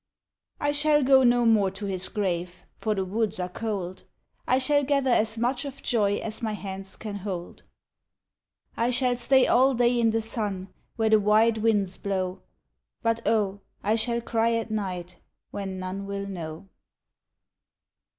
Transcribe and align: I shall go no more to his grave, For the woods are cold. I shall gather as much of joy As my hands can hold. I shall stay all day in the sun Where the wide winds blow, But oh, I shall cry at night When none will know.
I 0.59 0.71
shall 0.71 1.03
go 1.03 1.21
no 1.21 1.45
more 1.45 1.69
to 1.69 1.85
his 1.85 2.09
grave, 2.09 2.65
For 2.79 2.95
the 2.95 3.05
woods 3.05 3.39
are 3.39 3.47
cold. 3.49 4.01
I 4.47 4.57
shall 4.57 4.83
gather 4.83 5.11
as 5.11 5.37
much 5.37 5.63
of 5.63 5.83
joy 5.83 6.15
As 6.15 6.41
my 6.41 6.53
hands 6.53 6.95
can 6.95 7.17
hold. 7.17 7.61
I 8.75 8.89
shall 8.89 9.15
stay 9.15 9.45
all 9.45 9.75
day 9.75 9.99
in 9.99 10.09
the 10.09 10.19
sun 10.21 10.69
Where 10.95 11.11
the 11.11 11.19
wide 11.19 11.59
winds 11.59 11.97
blow, 11.97 12.41
But 13.03 13.21
oh, 13.27 13.59
I 13.83 13.93
shall 13.93 14.21
cry 14.21 14.53
at 14.53 14.71
night 14.71 15.19
When 15.51 15.77
none 15.77 16.07
will 16.07 16.25
know. 16.25 16.67